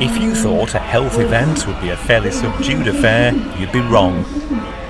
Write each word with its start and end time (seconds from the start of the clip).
If 0.00 0.16
you 0.22 0.34
thought 0.34 0.74
a 0.74 0.78
health 0.78 1.18
event 1.18 1.66
would 1.66 1.78
be 1.82 1.90
a 1.90 1.96
fairly 1.98 2.30
subdued 2.30 2.88
affair, 2.88 3.34
you'd 3.58 3.72
be 3.72 3.80
wrong. 3.80 4.24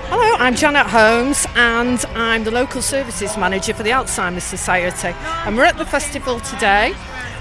Hello, 0.09 0.37
I'm 0.39 0.55
Janet 0.55 0.87
Holmes 0.87 1.45
and 1.57 2.05
I'm 2.15 2.45
the 2.45 2.53
local 2.53 2.83
services 2.83 3.37
manager 3.37 3.75
for 3.75 3.83
the 3.83 3.91
Alzheimer's 3.91 4.45
Society. 4.45 5.09
And 5.45 5.57
we're 5.57 5.65
at 5.65 5.77
the 5.77 5.85
festival 5.85 6.39
today 6.39 6.95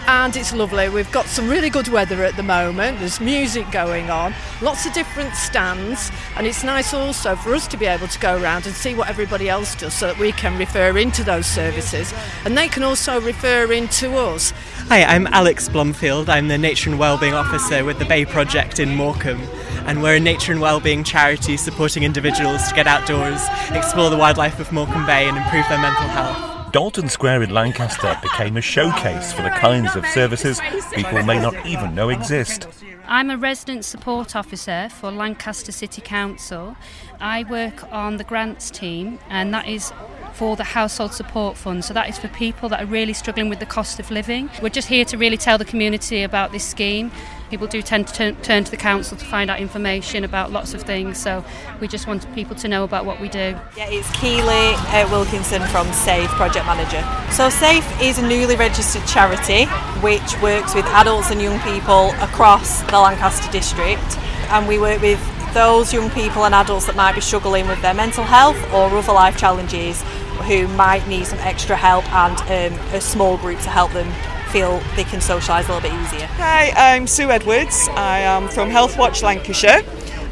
and 0.07 0.35
it's 0.35 0.53
lovely. 0.53 0.89
We've 0.89 1.11
got 1.11 1.25
some 1.25 1.49
really 1.49 1.69
good 1.69 1.87
weather 1.87 2.23
at 2.23 2.35
the 2.35 2.43
moment. 2.43 2.99
There's 2.99 3.19
music 3.19 3.69
going 3.71 4.09
on, 4.09 4.33
lots 4.61 4.85
of 4.85 4.93
different 4.93 5.33
stands, 5.35 6.11
and 6.35 6.45
it's 6.45 6.63
nice 6.63 6.93
also 6.93 7.35
for 7.35 7.53
us 7.53 7.67
to 7.67 7.77
be 7.77 7.85
able 7.85 8.07
to 8.07 8.19
go 8.19 8.41
around 8.41 8.65
and 8.65 8.75
see 8.75 8.95
what 8.95 9.09
everybody 9.09 9.49
else 9.49 9.75
does 9.75 9.93
so 9.93 10.07
that 10.07 10.17
we 10.17 10.31
can 10.31 10.57
refer 10.57 10.97
into 10.97 11.23
those 11.23 11.45
services 11.45 12.13
and 12.45 12.57
they 12.57 12.67
can 12.67 12.83
also 12.83 13.19
refer 13.21 13.71
into 13.71 14.15
us. 14.17 14.51
Hi, 14.87 15.03
I'm 15.03 15.27
Alex 15.27 15.67
Blomfield. 15.67 16.29
I'm 16.29 16.47
the 16.47 16.57
Nature 16.57 16.91
and 16.91 16.99
Wellbeing 16.99 17.33
Officer 17.33 17.83
with 17.83 17.99
the 17.99 18.05
Bay 18.05 18.25
Project 18.25 18.79
in 18.79 18.95
Morecambe, 18.95 19.41
and 19.85 20.01
we're 20.01 20.15
a 20.15 20.19
nature 20.19 20.51
and 20.51 20.61
wellbeing 20.61 21.03
charity 21.03 21.57
supporting 21.57 22.03
individuals 22.03 22.67
to 22.69 22.75
get 22.75 22.87
outdoors, 22.87 23.41
explore 23.71 24.09
the 24.09 24.17
wildlife 24.17 24.59
of 24.59 24.71
Morecambe 24.71 25.05
Bay, 25.05 25.27
and 25.27 25.37
improve 25.37 25.67
their 25.69 25.79
mental 25.79 26.07
health. 26.07 26.54
Dalton 26.75 27.07
Square 27.07 27.43
in 27.43 27.51
Lancaster 27.51 28.19
became 28.21 28.57
a 28.57 28.61
showcase 28.61 29.31
for 29.31 29.43
the 29.43 29.49
kinds 29.49 29.95
of 29.95 30.05
services 30.07 30.59
people 30.91 31.23
may 31.23 31.39
not 31.39 31.65
even 31.65 31.95
know 31.95 32.07
oh, 32.07 32.09
exist. 32.09 32.67
I'm 33.07 33.29
a 33.29 33.37
resident 33.37 33.85
support 33.85 34.35
officer 34.35 34.89
for 34.89 35.09
Lancaster 35.09 35.71
City 35.71 36.01
Council. 36.01 36.75
I 37.19 37.43
work 37.43 37.91
on 37.91 38.17
the 38.17 38.23
grants 38.23 38.69
team, 38.69 39.19
and 39.29 39.53
that 39.53 39.67
is 39.67 39.91
for 40.33 40.55
the 40.57 40.63
household 40.63 41.13
support 41.13 41.55
fund. 41.55 41.85
So 41.85 41.93
that 41.93 42.09
is 42.09 42.17
for 42.17 42.27
people 42.27 42.67
that 42.69 42.83
are 42.83 42.85
really 42.85 43.13
struggling 43.13 43.49
with 43.49 43.59
the 43.59 43.65
cost 43.65 43.99
of 43.99 44.11
living. 44.11 44.49
We're 44.61 44.69
just 44.69 44.89
here 44.89 45.05
to 45.05 45.17
really 45.17 45.37
tell 45.37 45.57
the 45.57 45.65
community 45.65 46.23
about 46.23 46.51
this 46.51 46.65
scheme. 46.65 47.11
People 47.49 47.67
do 47.67 47.81
tend 47.81 48.07
to 48.07 48.13
turn, 48.13 48.35
turn 48.41 48.63
to 48.63 48.71
the 48.71 48.77
council 48.77 49.15
to 49.17 49.23
find 49.23 49.49
out 49.49 49.59
information 49.59 50.23
about 50.23 50.51
lots 50.51 50.73
of 50.73 50.81
things, 50.81 51.17
so 51.17 51.45
we 51.79 51.87
just 51.87 52.07
want 52.07 52.33
people 52.33 52.55
to 52.57 52.67
know 52.67 52.83
about 52.83 53.05
what 53.05 53.21
we 53.21 53.29
do. 53.29 53.55
Yeah, 53.77 53.87
it's 53.87 54.11
Keely 54.19 54.73
uh, 54.73 55.07
Wilkinson 55.09 55.61
from 55.67 55.91
SAFE, 55.93 56.29
Project 56.31 56.65
Manager. 56.65 57.03
So 57.31 57.49
SAFE 57.49 58.01
is 58.01 58.17
a 58.17 58.27
newly 58.27 58.55
registered 58.55 59.05
charity 59.07 59.65
which 60.01 60.41
works 60.41 60.75
with 60.75 60.85
adults 60.87 61.29
and 61.31 61.41
young 61.41 61.59
people 61.61 62.11
across 62.23 62.81
the 62.83 62.99
Lancaster 62.99 63.49
district, 63.51 64.17
and 64.49 64.67
we 64.67 64.79
work 64.79 65.01
with 65.01 65.19
those 65.55 65.93
young 65.93 66.09
people 66.09 66.43
and 66.43 66.53
adults 66.53 66.85
that 66.85 66.97
might 66.97 67.15
be 67.15 67.21
struggling 67.21 67.65
with 67.65 67.81
their 67.81 67.93
mental 67.93 68.25
health 68.25 68.57
or 68.73 68.89
other 68.89 69.13
life 69.13 69.37
challenges 69.37 70.01
who 70.49 70.67
might 70.75 71.07
need 71.07 71.25
some 71.25 71.39
extra 71.39 71.77
help 71.77 72.05
and 72.11 72.37
um, 72.73 72.79
a 72.93 72.99
small 72.99 73.37
group 73.37 73.57
to 73.61 73.69
help 73.69 73.89
them 73.93 74.11
feel 74.51 74.79
they 74.97 75.05
can 75.05 75.21
socialise 75.21 75.69
a 75.69 75.73
little 75.73 75.79
bit 75.79 75.93
easier. 75.93 76.27
Hi, 76.33 76.73
I'm 76.75 77.07
Sue 77.07 77.31
Edwards. 77.31 77.87
I 77.93 78.19
am 78.19 78.49
from 78.49 78.69
Health 78.69 78.97
Watch 78.97 79.23
Lancashire 79.23 79.81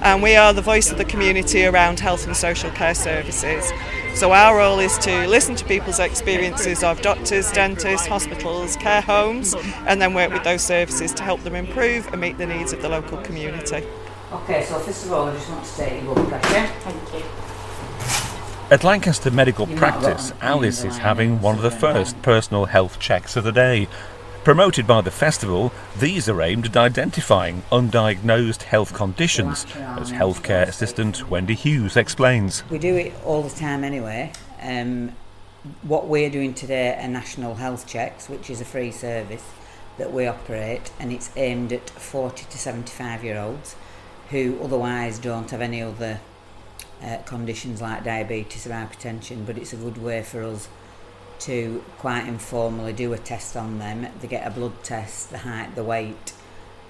and 0.01 0.21
we 0.21 0.35
are 0.35 0.51
the 0.51 0.61
voice 0.61 0.91
of 0.91 0.97
the 0.97 1.05
community 1.05 1.66
around 1.66 2.01
health 2.01 2.27
and 2.27 2.35
social 2.35 2.69
care 2.71 2.94
services. 2.94 3.71
So 4.16 4.33
our 4.33 4.57
role 4.57 4.79
is 4.79 4.97
to 4.99 5.25
listen 5.29 5.55
to 5.55 5.63
people's 5.63 5.99
experiences 5.99 6.83
of 6.83 7.01
doctors, 7.01 7.49
dentists, 7.53 8.07
hospitals, 8.07 8.75
care 8.75 9.01
homes 9.01 9.55
and 9.88 10.01
then 10.01 10.13
work 10.13 10.33
with 10.33 10.44
those 10.44 10.63
services 10.63 11.13
to 11.13 11.23
help 11.23 11.41
them 11.44 11.55
improve 11.55 12.11
and 12.11 12.19
meet 12.19 12.38
the 12.38 12.45
needs 12.45 12.73
of 12.73 12.81
the 12.81 12.89
local 12.89 13.19
community. 13.19 13.85
Okay, 14.34 14.64
so 14.64 14.80
first 14.80 15.06
of 15.06 15.14
all 15.14 15.28
I 15.28 15.34
just 15.34 15.48
want 15.48 15.64
to 15.64 15.76
take 15.76 16.02
your 16.02 16.16
blood 16.16 16.28
pressure. 16.42 16.73
Thank 16.80 17.14
you. 17.14 18.73
At 18.73 18.84
Lancaster 18.84 19.30
Medical 19.30 19.67
Practice, 19.67 20.34
Alice 20.42 20.84
is 20.84 20.98
having 20.98 21.40
one 21.40 21.56
of 21.56 21.62
the 21.62 21.70
first 21.70 22.20
personal 22.23 22.66
health 22.66 23.00
checks 23.00 23.36
of 23.36 23.44
the 23.44 23.52
day. 23.52 23.88
Promoted 24.44 24.88
by 24.88 25.02
the 25.02 25.12
festival, 25.12 25.72
these 26.00 26.28
are 26.28 26.42
aimed 26.42 26.66
at 26.66 26.75
identifying 26.75 27.62
undiagnosed 27.72 28.64
health 28.64 28.95
conditions, 28.95 29.67
as 29.75 30.12
healthcare 30.12 30.68
assistant 30.68 31.30
Wendy 31.30 31.53
Hughes 31.53 31.95
explains. 31.95 32.68
We 32.72 32.80
do 32.80 32.95
it 32.95 33.13
all 33.24 33.44
the 33.44 33.56
time 33.56 33.84
anyway. 33.84 34.31
Um, 34.63 35.12
what 35.84 36.07
we're 36.07 36.31
doing 36.31 36.56
today 36.56 36.97
are 37.00 37.07
national 37.07 37.53
health 37.53 37.86
checks, 37.86 38.28
which 38.30 38.50
is 38.50 38.62
a 38.62 38.66
free 38.66 38.91
service 38.91 39.46
that 40.00 40.12
we 40.12 40.25
operate, 40.25 40.90
and 41.00 41.12
it's 41.13 41.30
aimed 41.36 41.72
at 41.72 41.88
40 41.91 42.46
to 42.50 42.57
75 42.57 43.24
year 43.24 43.38
olds 43.38 43.75
who 44.29 44.59
otherwise 44.63 45.19
don't 45.19 45.50
have 45.51 45.61
any 45.61 45.81
other 45.81 46.19
uh, 47.01 47.17
conditions 47.25 47.81
like 47.81 48.03
diabetes 48.03 48.66
or 48.66 48.72
hypertension, 48.72 49.45
but 49.45 49.57
it's 49.57 49.73
a 49.73 49.78
good 49.78 49.97
way 49.97 50.23
for 50.23 50.44
us 50.44 50.67
to 51.39 51.84
quite 51.97 52.28
informally 52.28 52.94
do 52.94 53.12
a 53.13 53.17
test 53.17 53.57
on 53.57 53.79
them. 53.79 54.07
They 54.22 54.28
get 54.28 54.47
a 54.47 54.50
blood 54.50 54.83
test, 54.83 55.29
the 55.29 55.39
height, 55.39 55.75
the 55.75 55.83
weight, 55.83 56.33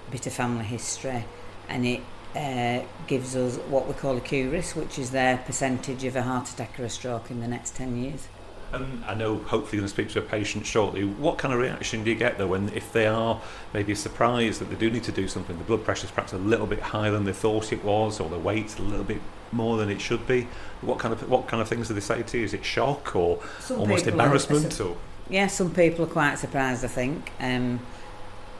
a 0.06 0.10
bit 0.10 0.26
of 0.26 0.32
family 0.32 0.64
history, 0.64 1.24
and 1.68 1.84
it 1.84 2.00
uh, 2.36 2.84
gives 3.06 3.34
us 3.34 3.56
what 3.68 3.88
we 3.88 3.94
call 3.94 4.16
a 4.16 4.20
QRISK, 4.20 4.76
which 4.76 4.98
is 4.98 5.10
their 5.10 5.38
percentage 5.38 6.04
of 6.04 6.16
a 6.16 6.22
heart 6.22 6.48
attack 6.48 6.78
or 6.78 6.84
a 6.84 6.90
stroke 6.90 7.30
in 7.30 7.40
the 7.40 7.48
next 7.48 7.74
10 7.76 7.96
years. 7.96 8.28
And 8.72 9.04
I 9.04 9.14
know 9.14 9.36
hopefully 9.36 9.78
you're 9.78 9.82
going 9.82 9.88
to 9.88 9.88
speak 9.88 10.08
to 10.10 10.18
a 10.18 10.22
patient 10.22 10.66
shortly. 10.66 11.04
What 11.04 11.38
kind 11.38 11.54
of 11.54 11.60
reaction 11.60 12.02
do 12.04 12.10
you 12.10 12.16
get 12.16 12.38
though 12.38 12.48
when 12.48 12.68
if 12.70 12.92
they 12.92 13.06
are 13.06 13.40
maybe 13.72 13.94
surprised 13.94 14.60
that 14.60 14.68
they 14.70 14.76
do 14.76 14.90
need 14.90 15.04
to 15.04 15.12
do 15.12 15.28
something? 15.28 15.56
The 15.58 15.64
blood 15.64 15.84
pressure 15.84 16.06
is 16.06 16.10
perhaps 16.10 16.32
a 16.32 16.38
little 16.38 16.66
bit 16.66 16.80
higher 16.80 17.10
than 17.10 17.24
they 17.24 17.32
thought 17.32 17.72
it 17.72 17.84
was, 17.84 18.18
or 18.20 18.28
the 18.28 18.38
weight's 18.38 18.78
a 18.78 18.82
little 18.82 19.04
bit 19.04 19.20
more 19.52 19.76
than 19.76 19.88
it 19.90 20.00
should 20.00 20.26
be. 20.26 20.48
What 20.80 20.98
kind 20.98 21.12
of 21.14 21.28
what 21.30 21.46
kind 21.46 21.60
of 21.62 21.68
things 21.68 21.88
do 21.88 21.94
they 21.94 22.00
say 22.00 22.22
to 22.22 22.38
you? 22.38 22.44
Is 22.44 22.54
it 22.54 22.64
shock 22.64 23.14
or 23.14 23.40
Some 23.60 23.80
almost 23.80 24.04
people 24.04 24.20
are- 24.20 24.24
embarrassment 24.24 24.80
or? 24.80 24.96
Yeah, 25.30 25.46
some 25.46 25.72
people 25.72 26.04
are 26.04 26.08
quite 26.08 26.38
surprised, 26.38 26.84
I 26.84 26.88
think. 26.88 27.30
Um, 27.40 27.80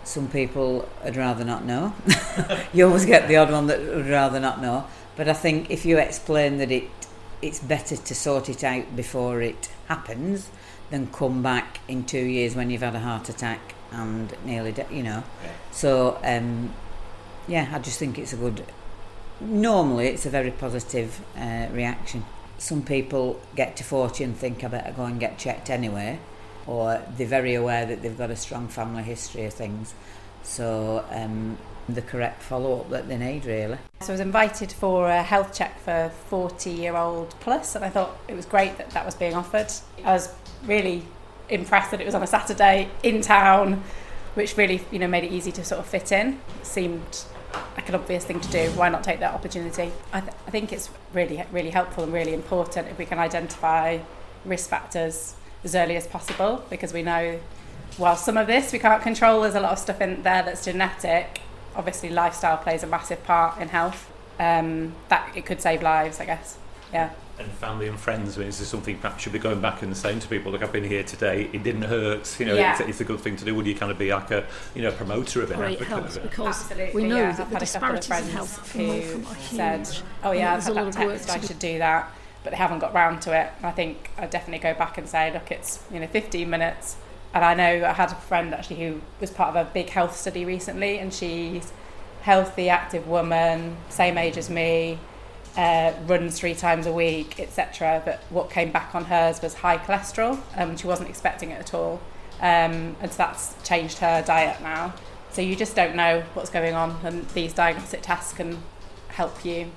some 0.04 0.28
people 0.28 0.88
would 1.04 1.16
rather 1.16 1.44
not 1.44 1.64
know. 1.64 1.94
you 2.72 2.86
always 2.86 3.04
get 3.04 3.26
the 3.28 3.36
odd 3.36 3.50
one 3.50 3.66
that 3.66 3.80
would 3.80 4.06
rather 4.08 4.38
not 4.40 4.62
know. 4.62 4.86
But 5.16 5.28
I 5.28 5.32
think 5.34 5.70
if 5.70 5.84
you 5.84 5.98
explain 5.98 6.58
that 6.58 6.70
it 6.70 6.84
it's 7.42 7.60
better 7.60 7.96
to 7.96 8.14
sort 8.14 8.48
it 8.48 8.64
out 8.64 8.96
before 8.96 9.42
it 9.42 9.70
happens 9.88 10.48
than 10.90 11.06
come 11.08 11.42
back 11.42 11.80
in 11.88 12.04
two 12.04 12.24
years 12.24 12.54
when 12.54 12.70
you've 12.70 12.82
had 12.82 12.94
a 12.94 13.00
heart 13.00 13.28
attack 13.28 13.74
and 13.90 14.34
nearly, 14.44 14.72
de- 14.72 14.86
you 14.90 15.02
know. 15.02 15.22
So, 15.70 16.18
um, 16.22 16.72
yeah, 17.48 17.70
I 17.72 17.78
just 17.78 17.98
think 17.98 18.18
it's 18.18 18.32
a 18.32 18.36
good. 18.36 18.64
Normally, 19.40 20.08
it's 20.08 20.26
a 20.26 20.30
very 20.30 20.50
positive 20.50 21.20
uh, 21.36 21.66
reaction. 21.72 22.24
Some 22.58 22.82
people 22.82 23.40
get 23.56 23.76
to 23.78 23.84
40 23.84 24.24
and 24.24 24.36
think 24.36 24.62
I 24.62 24.68
better 24.68 24.92
go 24.92 25.04
and 25.04 25.18
get 25.18 25.38
checked 25.38 25.70
anyway, 25.70 26.18
or 26.66 27.02
they're 27.16 27.26
very 27.26 27.54
aware 27.54 27.84
that 27.86 28.02
they've 28.02 28.16
got 28.16 28.30
a 28.30 28.36
strong 28.36 28.68
family 28.68 29.02
history 29.02 29.44
of 29.44 29.54
things. 29.54 29.94
So, 30.42 31.04
um, 31.10 31.58
the 31.88 32.02
correct 32.02 32.42
follow 32.42 32.80
up 32.80 32.90
that 32.90 33.08
they 33.08 33.18
need, 33.18 33.44
really. 33.44 33.78
So 34.00 34.08
I 34.08 34.12
was 34.12 34.20
invited 34.20 34.72
for 34.72 35.08
a 35.08 35.22
health 35.22 35.54
check 35.54 35.78
for 35.80 36.10
40 36.28 36.70
year 36.70 36.96
old 36.96 37.34
plus, 37.40 37.74
and 37.74 37.84
I 37.84 37.90
thought 37.90 38.16
it 38.28 38.34
was 38.34 38.46
great 38.46 38.78
that 38.78 38.90
that 38.90 39.04
was 39.04 39.14
being 39.14 39.34
offered. 39.34 39.72
I 40.04 40.12
was 40.12 40.32
really 40.64 41.04
impressed 41.48 41.90
that 41.90 42.00
it 42.00 42.06
was 42.06 42.14
on 42.14 42.22
a 42.22 42.26
Saturday 42.26 42.88
in 43.02 43.20
town, 43.20 43.82
which 44.34 44.56
really 44.56 44.82
you 44.90 44.98
know 44.98 45.08
made 45.08 45.24
it 45.24 45.32
easy 45.32 45.52
to 45.52 45.64
sort 45.64 45.80
of 45.80 45.86
fit 45.86 46.12
in. 46.12 46.40
It 46.60 46.66
seemed 46.66 47.24
like 47.76 47.88
an 47.88 47.94
obvious 47.94 48.24
thing 48.24 48.40
to 48.40 48.50
do. 48.50 48.70
Why 48.72 48.88
not 48.88 49.04
take 49.04 49.20
that 49.20 49.34
opportunity? 49.34 49.92
I, 50.12 50.20
th- 50.20 50.32
I 50.46 50.50
think 50.50 50.72
it's 50.72 50.90
really 51.12 51.42
really 51.52 51.70
helpful 51.70 52.04
and 52.04 52.12
really 52.12 52.34
important 52.34 52.88
if 52.88 52.98
we 52.98 53.06
can 53.06 53.18
identify 53.18 53.98
risk 54.44 54.68
factors 54.68 55.34
as 55.62 55.74
early 55.74 55.96
as 55.96 56.06
possible 56.06 56.62
because 56.68 56.92
we 56.92 57.02
know 57.02 57.40
while 57.96 58.16
some 58.16 58.36
of 58.36 58.46
this 58.46 58.72
we 58.72 58.78
can't 58.78 59.02
control, 59.02 59.42
there's 59.42 59.54
a 59.54 59.60
lot 59.60 59.72
of 59.72 59.78
stuff 59.78 60.00
in 60.00 60.22
there 60.22 60.42
that's 60.42 60.64
genetic 60.64 61.40
obviously 61.76 62.10
lifestyle 62.10 62.56
plays 62.56 62.82
a 62.82 62.86
massive 62.86 63.22
part 63.24 63.60
in 63.60 63.68
health. 63.68 64.10
Um, 64.38 64.94
that 65.08 65.30
it 65.36 65.46
could 65.46 65.60
save 65.60 65.82
lives, 65.82 66.18
I 66.20 66.24
guess. 66.24 66.58
Yeah. 66.92 67.10
And 67.38 67.48
family 67.52 67.88
and 67.88 67.98
friends, 67.98 68.36
I 68.36 68.40
mean, 68.40 68.48
is 68.48 68.58
there 68.58 68.66
something 68.66 68.96
perhaps 68.98 69.22
should 69.22 69.32
be 69.32 69.38
going 69.40 69.60
back 69.60 69.82
and 69.82 69.96
saying 69.96 70.20
to 70.20 70.28
people, 70.28 70.52
look, 70.52 70.62
I've 70.62 70.72
been 70.72 70.84
here 70.84 71.02
today, 71.02 71.50
it 71.52 71.62
didn't 71.64 71.82
hurt, 71.82 72.38
you 72.38 72.46
know, 72.46 72.54
Yeah. 72.54 72.72
it's, 72.72 72.80
it's 72.80 73.00
a 73.00 73.04
good 73.04 73.18
thing 73.20 73.36
to 73.36 73.44
do. 73.44 73.54
Would 73.56 73.66
you 73.66 73.74
kind 73.74 73.90
of 73.92 73.98
be 73.98 74.12
like 74.12 74.30
a, 74.30 74.44
you 74.74 74.82
know, 74.82 74.92
promoter 74.92 75.42
of 75.42 75.50
it, 75.50 75.56
Great 75.56 75.72
advocate 75.80 75.88
helps 75.88 76.16
of 76.16 76.24
it? 76.24 76.30
because 76.30 76.60
Absolutely, 76.62 76.94
we 77.02 77.08
know 77.08 77.16
yeah. 77.16 77.32
that 77.32 77.40
I've 77.42 77.50
the 77.50 77.54
had 77.58 77.62
a 77.62 77.66
couple 77.66 77.88
of 77.90 78.00
disparities 78.00 78.08
in 78.08 78.32
friends 78.32 78.32
health 78.32 78.74
in 78.76 78.80
who 78.80 78.86
Morecambe 78.86 79.26
are 79.26 79.36
said, 79.40 79.86
huge. 79.86 80.02
"Oh 80.22 80.30
yeah, 80.32 80.54
And 80.54 80.56
I've 80.58 80.62
had 80.64 80.70
a 80.70 80.74
lot 80.74 80.92
that 80.92 81.00
of 81.02 81.06
work 81.08 81.16
text. 81.22 81.30
I 81.30 81.40
should 81.40 81.58
do 81.58 81.78
that," 81.78 82.12
but 82.44 82.50
they 82.50 82.56
haven't 82.56 82.78
got 82.80 82.94
round 82.94 83.22
to 83.22 83.32
it. 83.40 83.50
And 83.58 83.66
I 83.66 83.70
think 83.72 84.10
I 84.18 84.26
definitely 84.26 84.62
go 84.62 84.74
back 84.78 84.98
and 84.98 85.08
say, 85.08 85.32
"Look, 85.32 85.50
it's 85.50 85.80
you 85.92 85.98
know 86.00 86.06
15 86.06 86.48
minutes." 86.48 86.96
And 87.34 87.44
I 87.44 87.54
know 87.54 87.84
I 87.84 87.92
had 87.92 88.12
a 88.12 88.14
friend 88.14 88.54
actually 88.54 88.76
who 88.76 89.00
was 89.20 89.30
part 89.30 89.54
of 89.54 89.66
a 89.66 89.68
big 89.70 89.90
health 89.90 90.16
study 90.16 90.44
recently, 90.44 90.98
and 91.00 91.12
she's 91.12 91.72
healthy, 92.22 92.68
active 92.68 93.08
woman, 93.08 93.76
same 93.88 94.16
age 94.16 94.38
as 94.38 94.48
me, 94.48 94.98
uh, 95.56 95.92
runs 96.06 96.38
three 96.38 96.54
times 96.54 96.86
a 96.86 96.92
week, 96.92 97.40
etc. 97.40 98.00
But 98.04 98.20
what 98.30 98.50
came 98.50 98.70
back 98.70 98.94
on 98.94 99.06
hers 99.06 99.42
was 99.42 99.54
high 99.54 99.78
cholesterol, 99.78 100.40
and 100.56 100.70
um, 100.70 100.76
she 100.76 100.86
wasn't 100.86 101.08
expecting 101.08 101.50
it 101.50 101.58
at 101.58 101.74
all. 101.74 102.00
Um, 102.40 102.96
and 103.00 103.10
so 103.10 103.16
that's 103.18 103.56
changed 103.68 103.98
her 103.98 104.22
diet 104.22 104.62
now. 104.62 104.94
So 105.32 105.42
you 105.42 105.56
just 105.56 105.74
don't 105.74 105.96
know 105.96 106.22
what's 106.34 106.50
going 106.50 106.74
on, 106.74 107.00
and 107.04 107.28
these 107.30 107.52
diagnostic 107.52 108.02
tests 108.02 108.32
can 108.32 108.62
help 109.08 109.44
you, 109.44 109.72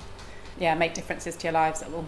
yeah, 0.60 0.74
make 0.74 0.94
differences 0.94 1.36
to 1.36 1.48
your 1.48 1.54
lives 1.54 1.80
that 1.80 1.90
will 1.90 2.06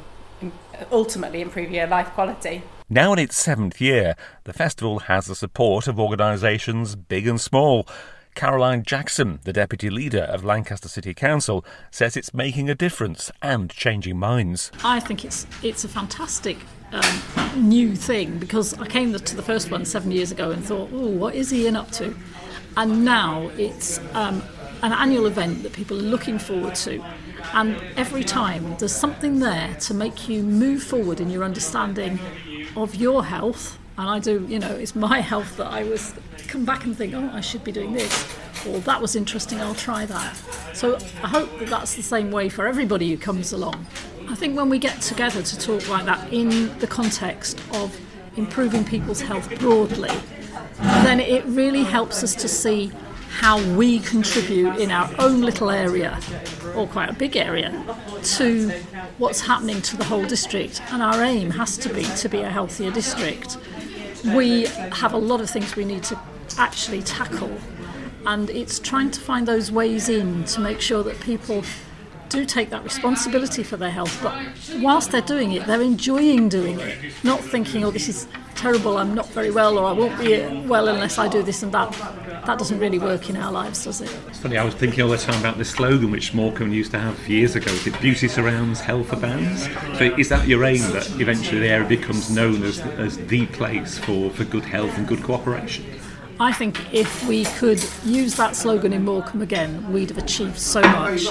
ultimately 0.92 1.40
improve 1.40 1.72
your 1.72 1.88
life 1.88 2.08
quality. 2.10 2.62
Now 2.92 3.12
in 3.12 3.20
its 3.20 3.36
seventh 3.36 3.80
year, 3.80 4.16
the 4.42 4.52
festival 4.52 4.98
has 4.98 5.26
the 5.26 5.36
support 5.36 5.86
of 5.86 6.00
organisations 6.00 6.96
big 6.96 7.28
and 7.28 7.40
small. 7.40 7.86
Caroline 8.34 8.82
Jackson, 8.82 9.38
the 9.44 9.52
deputy 9.52 9.90
leader 9.90 10.22
of 10.22 10.44
Lancaster 10.44 10.88
City 10.88 11.14
Council, 11.14 11.64
says 11.92 12.16
it's 12.16 12.34
making 12.34 12.68
a 12.68 12.74
difference 12.74 13.30
and 13.42 13.70
changing 13.70 14.18
minds. 14.18 14.72
I 14.82 14.98
think 14.98 15.24
it's 15.24 15.46
it's 15.62 15.84
a 15.84 15.88
fantastic 15.88 16.58
um, 16.90 17.22
new 17.54 17.94
thing 17.94 18.38
because 18.38 18.74
I 18.74 18.88
came 18.88 19.14
to 19.14 19.36
the 19.36 19.42
first 19.42 19.70
one 19.70 19.84
seven 19.84 20.10
years 20.10 20.32
ago 20.32 20.50
and 20.50 20.64
thought, 20.64 20.90
oh, 20.92 21.10
what 21.10 21.36
is 21.36 21.52
Ian 21.52 21.76
up 21.76 21.92
to? 21.92 22.12
And 22.76 23.04
now 23.04 23.52
it's 23.56 24.00
um, 24.14 24.42
an 24.82 24.92
annual 24.92 25.26
event 25.26 25.62
that 25.62 25.72
people 25.72 25.96
are 25.96 26.02
looking 26.02 26.40
forward 26.40 26.74
to. 26.74 27.04
And 27.54 27.80
every 27.96 28.24
time 28.24 28.76
there's 28.78 28.94
something 28.94 29.38
there 29.38 29.76
to 29.82 29.94
make 29.94 30.28
you 30.28 30.42
move 30.42 30.82
forward 30.82 31.20
in 31.20 31.30
your 31.30 31.44
understanding 31.44 32.18
of 32.76 32.94
your 32.94 33.24
health. 33.24 33.78
And 33.98 34.08
I 34.08 34.18
do, 34.18 34.46
you 34.48 34.58
know, 34.58 34.70
it's 34.70 34.94
my 34.94 35.20
health 35.20 35.56
that 35.58 35.66
I 35.66 35.82
was 35.84 36.14
come 36.50 36.64
back 36.64 36.84
and 36.84 36.96
think, 36.96 37.14
oh, 37.14 37.30
I 37.32 37.40
should 37.40 37.62
be 37.62 37.70
doing 37.70 37.92
this, 37.92 38.36
or 38.66 38.80
that 38.80 39.00
was 39.00 39.14
interesting, 39.14 39.60
I'll 39.60 39.74
try 39.74 40.04
that. 40.06 40.36
So 40.74 40.96
I 41.22 41.28
hope 41.28 41.58
that 41.60 41.68
that's 41.68 41.94
the 41.94 42.02
same 42.02 42.30
way 42.32 42.48
for 42.48 42.66
everybody 42.66 43.08
who 43.10 43.16
comes 43.16 43.52
along. 43.52 43.86
I 44.28 44.34
think 44.34 44.56
when 44.56 44.68
we 44.68 44.78
get 44.78 45.00
together 45.00 45.42
to 45.42 45.58
talk 45.58 45.88
like 45.88 46.06
that 46.06 46.32
in 46.32 46.76
the 46.80 46.86
context 46.86 47.60
of 47.74 47.96
improving 48.36 48.84
people's 48.84 49.20
health 49.20 49.48
broadly, 49.60 50.10
then 50.78 51.20
it 51.20 51.44
really 51.44 51.84
helps 51.84 52.24
us 52.24 52.34
to 52.36 52.48
see 52.48 52.90
how 53.28 53.62
we 53.76 54.00
contribute 54.00 54.76
in 54.76 54.90
our 54.90 55.08
own 55.18 55.40
little 55.40 55.70
area, 55.70 56.18
or 56.74 56.86
quite 56.86 57.10
a 57.10 57.12
big 57.12 57.36
area, 57.36 57.70
to 58.22 58.70
what's 59.18 59.40
happening 59.40 59.82
to 59.82 59.96
the 59.96 60.04
whole 60.04 60.24
district. 60.24 60.80
And 60.92 61.02
our 61.02 61.22
aim 61.22 61.50
has 61.50 61.76
to 61.78 61.92
be 61.92 62.02
to 62.02 62.28
be 62.28 62.40
a 62.40 62.50
healthier 62.50 62.90
district. 62.90 63.56
We 64.24 64.66
have 64.66 65.12
a 65.12 65.18
lot 65.18 65.40
of 65.40 65.48
things 65.50 65.76
we 65.76 65.84
need 65.84 66.04
to 66.04 66.18
actually 66.58 67.02
tackle. 67.02 67.56
And 68.26 68.50
it's 68.50 68.78
trying 68.78 69.10
to 69.12 69.20
find 69.20 69.46
those 69.48 69.72
ways 69.72 70.08
in 70.08 70.44
to 70.44 70.60
make 70.60 70.80
sure 70.80 71.02
that 71.04 71.18
people 71.20 71.64
do 72.28 72.44
take 72.44 72.70
that 72.70 72.84
responsibility 72.84 73.62
for 73.62 73.76
their 73.76 73.90
health, 73.90 74.18
but 74.22 74.34
whilst 74.80 75.10
they're 75.10 75.20
doing 75.20 75.52
it, 75.52 75.66
they're 75.66 75.82
enjoying 75.82 76.48
doing 76.48 76.78
it, 76.78 76.96
not 77.24 77.40
thinking, 77.40 77.82
oh, 77.84 77.90
this 77.90 78.08
is 78.08 78.28
terrible, 78.60 78.98
I'm 78.98 79.14
not 79.14 79.26
very 79.30 79.50
well, 79.50 79.78
or 79.78 79.86
I 79.86 79.92
won't 79.92 80.18
be 80.18 80.38
well 80.68 80.88
unless 80.88 81.16
I 81.16 81.28
do 81.28 81.42
this 81.42 81.62
and 81.62 81.72
that. 81.72 81.90
That 82.44 82.58
doesn't 82.58 82.78
really 82.78 82.98
work 82.98 83.30
in 83.30 83.36
our 83.36 83.50
lives, 83.50 83.84
does 83.84 84.02
it? 84.02 84.14
It's 84.28 84.38
funny, 84.38 84.58
I 84.58 84.64
was 84.64 84.74
thinking 84.74 85.02
all 85.02 85.08
the 85.08 85.16
time 85.16 85.40
about 85.40 85.56
this 85.56 85.70
slogan 85.70 86.10
which 86.10 86.34
Morecambe 86.34 86.72
used 86.72 86.90
to 86.90 86.98
have 86.98 87.26
years 87.26 87.56
ago. 87.56 87.70
Is 87.70 87.86
it 87.86 87.98
beauty 88.00 88.28
surrounds, 88.28 88.80
health 88.80 89.12
abounds? 89.12 89.64
So 89.98 90.14
is 90.18 90.28
that 90.28 90.46
your 90.46 90.62
aim 90.64 90.82
that 90.92 91.08
eventually 91.18 91.60
the 91.60 91.68
area 91.68 91.88
becomes 91.88 92.30
known 92.30 92.62
as, 92.62 92.80
as 92.80 93.16
the 93.28 93.46
place 93.46 93.98
for, 93.98 94.28
for 94.30 94.44
good 94.44 94.64
health 94.64 94.96
and 94.98 95.08
good 95.08 95.22
cooperation? 95.22 95.84
I 96.40 96.54
think 96.54 96.94
if 96.94 97.28
we 97.28 97.44
could 97.44 97.84
use 98.02 98.36
that 98.36 98.56
slogan 98.56 98.94
in 98.94 99.04
Morecambe 99.04 99.42
again, 99.42 99.92
we'd 99.92 100.08
have 100.08 100.16
achieved 100.16 100.58
so 100.58 100.80
much. 100.80 101.26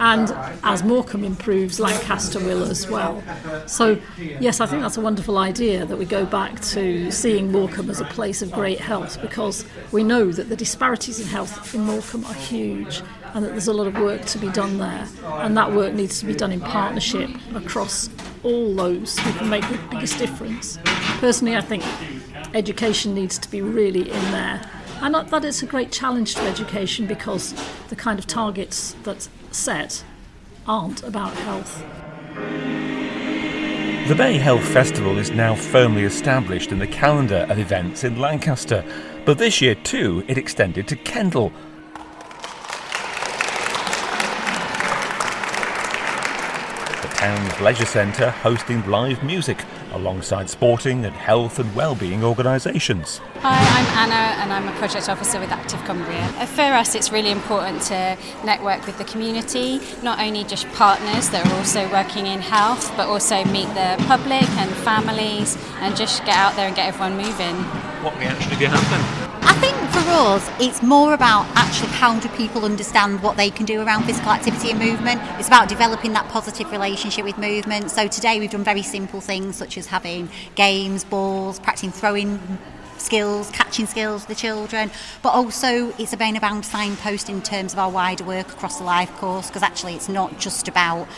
And 0.00 0.34
as 0.62 0.82
Morecambe 0.82 1.24
improves, 1.24 1.78
Lancaster 1.78 2.38
will 2.38 2.64
as 2.64 2.88
well. 2.88 3.22
So, 3.66 3.98
yes, 4.18 4.62
I 4.62 4.66
think 4.66 4.80
that's 4.80 4.96
a 4.96 5.02
wonderful 5.02 5.36
idea 5.36 5.84
that 5.84 5.98
we 5.98 6.06
go 6.06 6.24
back 6.24 6.62
to 6.62 7.10
seeing 7.10 7.52
Morecambe 7.52 7.90
as 7.90 8.00
a 8.00 8.06
place 8.06 8.40
of 8.40 8.50
great 8.52 8.80
health 8.80 9.20
because 9.20 9.66
we 9.92 10.02
know 10.02 10.32
that 10.32 10.48
the 10.48 10.56
disparities 10.56 11.20
in 11.20 11.26
health 11.26 11.74
in 11.74 11.82
Morecambe 11.82 12.24
are 12.24 12.32
huge 12.32 13.02
and 13.34 13.44
that 13.44 13.50
there's 13.50 13.68
a 13.68 13.74
lot 13.74 13.86
of 13.86 13.98
work 13.98 14.24
to 14.24 14.38
be 14.38 14.48
done 14.48 14.78
there. 14.78 15.06
And 15.24 15.54
that 15.58 15.74
work 15.74 15.92
needs 15.92 16.20
to 16.20 16.26
be 16.26 16.34
done 16.34 16.52
in 16.52 16.62
partnership 16.62 17.28
across 17.54 18.08
all 18.42 18.74
those 18.74 19.18
who 19.18 19.30
can 19.34 19.50
make 19.50 19.68
the 19.68 19.78
biggest 19.90 20.18
difference. 20.18 20.78
Personally, 21.18 21.54
I 21.54 21.60
think 21.60 21.82
education 22.54 23.14
needs 23.14 23.38
to 23.38 23.50
be 23.50 23.60
really 23.60 24.10
in 24.10 24.22
there. 24.30 24.62
And 25.02 25.14
that 25.14 25.44
it's 25.44 25.62
a 25.62 25.66
great 25.66 25.90
challenge 25.90 26.36
to 26.36 26.42
education 26.42 27.06
because 27.06 27.52
the 27.88 27.96
kind 27.96 28.18
of 28.18 28.26
targets 28.26 28.94
that's 29.02 29.28
set 29.50 30.04
aren't 30.66 31.02
about 31.02 31.34
health. 31.34 31.84
The 34.08 34.14
Bay 34.14 34.34
Health 34.34 34.64
Festival 34.64 35.18
is 35.18 35.30
now 35.30 35.54
firmly 35.54 36.04
established 36.04 36.72
in 36.72 36.78
the 36.78 36.86
calendar 36.86 37.46
of 37.48 37.58
events 37.58 38.04
in 38.04 38.18
Lancaster, 38.18 38.84
but 39.24 39.38
this 39.38 39.60
year 39.60 39.74
too 39.74 40.22
it 40.28 40.38
extended 40.38 40.86
to 40.88 40.96
Kendal, 40.96 41.52
The 47.02 47.08
town's 47.08 47.60
leisure 47.60 47.86
centre 47.86 48.30
hosting 48.30 48.86
live 48.86 49.22
music 49.22 49.58
alongside 49.94 50.50
sporting 50.50 51.04
and 51.04 51.14
health 51.14 51.58
and 51.58 51.74
well-being 51.74 52.22
organisations. 52.22 53.18
Hi, 53.40 53.58
I'm 53.58 53.86
Anna 53.98 54.42
and 54.42 54.52
I'm 54.52 54.68
a 54.68 54.78
project 54.78 55.08
officer 55.08 55.38
with 55.40 55.50
Active 55.50 55.82
Cumbria. 55.84 56.24
Uh, 56.38 56.46
for 56.46 56.62
us 56.62 56.94
it's 56.94 57.12
really 57.12 57.30
important 57.30 57.82
to 57.82 58.16
network 58.44 58.86
with 58.86 58.98
the 58.98 59.04
community, 59.04 59.80
not 60.02 60.18
only 60.18 60.44
just 60.44 60.66
partners 60.68 61.30
that 61.30 61.46
are 61.46 61.54
also 61.54 61.90
working 61.90 62.26
in 62.26 62.40
health 62.40 62.92
but 62.96 63.08
also 63.08 63.44
meet 63.44 63.68
the 63.68 64.02
public 64.06 64.48
and 64.58 64.70
families 64.70 65.56
and 65.80 65.96
just 65.96 66.24
get 66.24 66.36
out 66.36 66.54
there 66.56 66.66
and 66.66 66.76
get 66.76 66.88
everyone 66.88 67.16
moving. 67.16 67.56
What 68.02 68.18
reaction 68.18 68.50
did 68.50 68.60
you 68.60 68.68
have 68.68 68.90
then? 68.90 69.30
I 69.42 69.52
think 69.60 69.73
for 69.73 69.73
us, 70.14 70.48
it's 70.60 70.80
more 70.80 71.12
about 71.12 71.44
actually 71.56 71.88
how 71.88 72.18
do 72.20 72.28
people 72.30 72.64
understand 72.64 73.20
what 73.20 73.36
they 73.36 73.50
can 73.50 73.66
do 73.66 73.82
around 73.82 74.04
physical 74.04 74.30
activity 74.30 74.70
and 74.70 74.78
movement. 74.78 75.20
It's 75.40 75.48
about 75.48 75.68
developing 75.68 76.12
that 76.12 76.28
positive 76.28 76.70
relationship 76.70 77.24
with 77.24 77.36
movement. 77.36 77.90
So 77.90 78.06
today 78.06 78.38
we've 78.38 78.50
done 78.50 78.62
very 78.62 78.82
simple 78.82 79.20
things 79.20 79.56
such 79.56 79.76
as 79.76 79.86
having 79.86 80.28
games, 80.54 81.02
balls, 81.02 81.58
practicing 81.58 81.90
throwing 81.90 82.38
skills, 82.96 83.50
catching 83.50 83.86
skills 83.86 84.22
for 84.22 84.28
the 84.28 84.36
children, 84.36 84.90
but 85.20 85.30
also 85.30 85.92
it's 85.98 86.12
about 86.12 86.36
about 86.36 86.64
signpost 86.64 87.28
in 87.28 87.42
terms 87.42 87.72
of 87.72 87.80
our 87.80 87.90
wider 87.90 88.22
work 88.22 88.48
across 88.50 88.78
the 88.78 88.84
life 88.84 89.10
course 89.16 89.48
because 89.48 89.62
actually 89.62 89.94
it's 89.94 90.08
not 90.08 90.38
just 90.38 90.68
about 90.68 91.08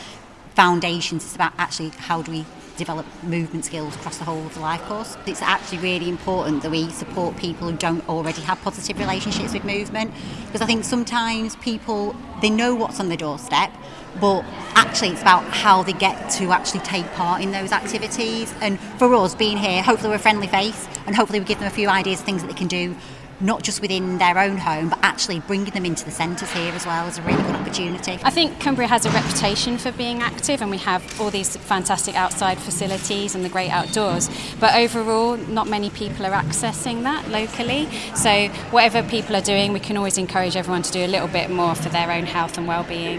foundations, 0.54 1.22
it's 1.22 1.34
about 1.34 1.52
actually 1.58 1.90
how 1.90 2.22
do 2.22 2.32
we 2.32 2.46
develop 2.76 3.06
movement 3.22 3.64
skills 3.64 3.94
across 3.96 4.18
the 4.18 4.24
whole 4.24 4.46
of 4.46 4.54
the 4.54 4.60
life 4.60 4.82
course. 4.82 5.16
It's 5.26 5.42
actually 5.42 5.78
really 5.78 6.08
important 6.08 6.62
that 6.62 6.70
we 6.70 6.88
support 6.90 7.36
people 7.36 7.70
who 7.70 7.76
don't 7.76 8.06
already 8.08 8.42
have 8.42 8.60
positive 8.62 8.98
relationships 8.98 9.52
with 9.52 9.64
movement 9.64 10.12
because 10.46 10.60
I 10.60 10.66
think 10.66 10.84
sometimes 10.84 11.56
people 11.56 12.14
they 12.42 12.50
know 12.50 12.74
what's 12.74 13.00
on 13.00 13.08
the 13.08 13.16
doorstep 13.16 13.72
but 14.20 14.44
actually 14.74 15.08
it's 15.10 15.22
about 15.22 15.44
how 15.44 15.82
they 15.82 15.92
get 15.92 16.30
to 16.30 16.52
actually 16.52 16.80
take 16.80 17.06
part 17.12 17.42
in 17.42 17.52
those 17.52 17.72
activities 17.72 18.54
and 18.60 18.78
for 18.98 19.14
us 19.14 19.34
being 19.34 19.56
here 19.56 19.82
hopefully 19.82 20.10
we're 20.10 20.16
a 20.16 20.18
friendly 20.18 20.46
face 20.46 20.86
and 21.06 21.14
hopefully 21.14 21.38
we 21.38 21.44
give 21.44 21.58
them 21.58 21.66
a 21.66 21.70
few 21.70 21.88
ideas 21.88 22.20
things 22.20 22.42
that 22.42 22.48
they 22.48 22.54
can 22.54 22.68
do 22.68 22.94
not 23.40 23.62
just 23.62 23.80
within 23.80 24.18
their 24.18 24.38
own 24.38 24.56
home, 24.56 24.88
but 24.88 24.98
actually 25.02 25.40
bringing 25.40 25.72
them 25.72 25.84
into 25.84 26.04
the 26.04 26.10
centres 26.10 26.50
here 26.52 26.72
as 26.72 26.86
well 26.86 27.06
is 27.06 27.18
a 27.18 27.22
really 27.22 27.42
good 27.42 27.54
opportunity. 27.54 28.18
I 28.22 28.30
think 28.30 28.58
Cumbria 28.60 28.88
has 28.88 29.04
a 29.06 29.10
reputation 29.10 29.78
for 29.78 29.92
being 29.92 30.22
active, 30.22 30.62
and 30.62 30.70
we 30.70 30.78
have 30.78 31.20
all 31.20 31.30
these 31.30 31.56
fantastic 31.56 32.14
outside 32.14 32.58
facilities 32.58 33.34
and 33.34 33.44
the 33.44 33.48
great 33.48 33.70
outdoors. 33.70 34.30
But 34.58 34.74
overall, 34.74 35.36
not 35.36 35.68
many 35.68 35.90
people 35.90 36.26
are 36.26 36.32
accessing 36.32 37.02
that 37.02 37.28
locally. 37.28 37.88
So, 38.14 38.48
whatever 38.70 39.02
people 39.02 39.36
are 39.36 39.42
doing, 39.42 39.72
we 39.72 39.80
can 39.80 39.96
always 39.96 40.18
encourage 40.18 40.56
everyone 40.56 40.82
to 40.82 40.92
do 40.92 41.04
a 41.04 41.08
little 41.08 41.28
bit 41.28 41.50
more 41.50 41.74
for 41.74 41.88
their 41.88 42.10
own 42.10 42.24
health 42.24 42.58
and 42.58 42.66
well-being. 42.66 43.18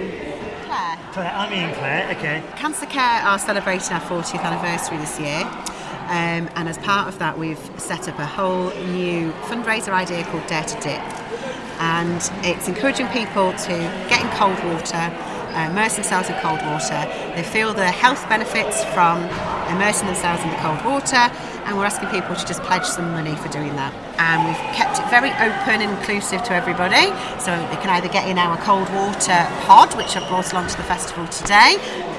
Claire. 0.65 0.97
Claire, 1.13 1.33
I'm 1.33 1.53
Ian 1.53 1.74
Claire, 1.75 2.17
okay. 2.17 2.43
Cancer 2.55 2.86
Care 2.86 3.21
are 3.21 3.39
celebrating 3.39 3.93
our 3.93 4.01
40th 4.01 4.43
anniversary 4.43 4.97
this 4.97 5.19
year. 5.19 5.50
Um, 6.07 6.49
and 6.55 6.69
as 6.69 6.77
part 6.77 7.07
of 7.07 7.19
that, 7.19 7.37
we've 7.37 7.59
set 7.77 8.07
up 8.07 8.17
a 8.17 8.25
whole 8.25 8.69
new 8.95 9.31
fundraiser 9.51 9.91
idea 9.91 10.23
called 10.23 10.47
Dare 10.47 10.63
to 10.63 10.79
Dip. 10.79 11.01
And 11.79 12.21
it's 12.45 12.67
encouraging 12.67 13.07
people 13.09 13.51
to 13.51 13.75
get 14.09 14.21
in 14.23 14.29
cold 14.31 14.57
water, 14.63 15.11
immerse 15.69 15.95
themselves 15.95 16.29
in 16.29 16.35
cold 16.39 16.61
water. 16.63 17.05
They 17.35 17.43
feel 17.43 17.73
the 17.73 17.91
health 17.91 18.27
benefits 18.29 18.83
from 18.95 19.19
immersing 19.69 20.07
themselves 20.07 20.41
in 20.43 20.49
the 20.49 20.55
cold 20.57 20.83
water, 20.85 21.29
and 21.67 21.77
we're 21.77 21.85
asking 21.85 22.09
people 22.09 22.35
to 22.35 22.45
just 22.45 22.63
pledge 22.63 22.85
some 22.85 23.11
money 23.11 23.35
for 23.35 23.49
doing 23.49 23.75
that. 23.75 23.93
And 24.17 24.47
we've 24.47 24.63
kept 24.73 24.97
it 24.97 25.05
very 25.11 25.29
open 25.43 25.81
and 25.83 25.91
inclusive 25.91 26.41
to 26.43 26.53
everybody, 26.53 27.11
so 27.43 27.51
they 27.51 27.79
can 27.83 27.89
either 27.89 28.07
get 28.07 28.29
in 28.29 28.37
our 28.37 28.55
cold 28.63 28.87
water 28.95 29.43
pod, 29.67 29.93
which 29.97 30.15
I've 30.15 30.27
brought 30.29 30.53
along 30.53 30.69
to 30.69 30.77
the 30.77 30.87
festival 30.87 31.27
today, 31.27 31.75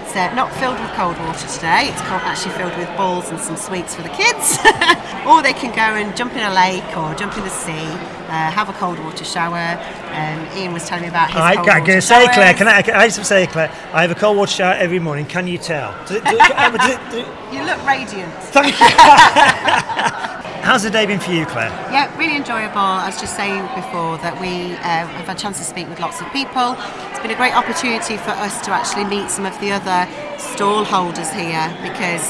it's 0.09 0.17
uh, 0.17 0.35
not 0.35 0.51
filled 0.55 0.81
with 0.81 0.91
cold 0.93 1.19
water 1.19 1.47
today, 1.49 1.89
it's 1.93 2.01
actually 2.01 2.53
filled 2.57 2.75
with 2.79 2.89
balls 2.97 3.29
and 3.29 3.39
some 3.39 3.57
sweets 3.57 3.95
for 3.95 4.01
the 4.01 4.09
kids. 4.09 4.57
or 5.29 5.43
they 5.43 5.53
can 5.53 5.69
go 5.77 6.01
and 6.01 6.17
jump 6.17 6.33
in 6.33 6.41
a 6.41 6.55
lake 6.55 6.97
or 6.97 7.15
jump 7.15 7.37
in 7.37 7.45
the 7.45 7.51
sea, 7.51 7.73
uh, 7.73 8.51
have 8.51 8.71
a 8.71 8.73
cold 8.75 8.99
water 9.01 9.25
shower. 9.25 9.77
Um, 10.13 10.57
Ian 10.57 10.73
was 10.73 10.89
telling 10.89 11.03
me 11.03 11.09
about 11.09 11.29
his 11.29 11.37
I, 11.37 11.57
cold 11.57 11.69
I'm 11.69 11.85
going 11.85 11.99
to 11.99 12.07
say, 12.07 12.27
Claire, 12.33 12.55
can 12.55 12.69
I, 12.69 12.81
can 12.81 12.95
I 12.95 13.09
just 13.09 13.29
say, 13.29 13.47
Claire, 13.49 13.71
I 13.93 14.01
have 14.01 14.11
a 14.11 14.15
cold 14.15 14.39
water 14.39 14.51
shower 14.51 14.75
every 14.75 14.99
morning. 14.99 15.27
Can 15.27 15.47
you 15.47 15.59
tell? 15.59 15.91
It, 16.05 16.25
does 16.25 17.15
it, 17.15 17.27
you 17.53 17.63
look 17.65 17.85
radiant. 17.87 18.33
Thank 18.45 18.81
you. 18.81 20.35
how's 20.69 20.83
the 20.83 20.91
day 20.91 21.07
been 21.07 21.19
for 21.19 21.33
you, 21.33 21.47
Claire? 21.47 21.71
Yeah, 21.89 22.15
really 22.19 22.37
enjoyable. 22.37 22.77
I 22.77 23.07
was 23.07 23.19
just 23.19 23.35
saying 23.35 23.65
before 23.75 24.19
that 24.21 24.39
we 24.39 24.77
uh, 24.77 25.09
have 25.09 25.25
had 25.25 25.37
a 25.39 25.41
chance 25.41 25.57
to 25.57 25.65
speak 25.65 25.89
with 25.89 25.99
lots 25.99 26.21
of 26.21 26.31
people. 26.31 26.77
It's 27.09 27.21
been 27.21 27.31
a 27.31 27.41
great 27.41 27.57
opportunity 27.57 28.19
for 28.19 28.37
us 28.37 28.61
to 28.67 28.71
actually 28.77 29.09
meet 29.09 29.31
some 29.31 29.47
of 29.47 29.59
the 29.65 29.73
other 29.73 30.05
stall 30.37 30.85
holders 30.85 31.33
here 31.33 31.65
because 31.81 32.21